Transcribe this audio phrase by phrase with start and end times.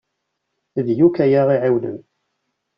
[0.85, 1.99] D Yuc ay aɣ-iɛawnen.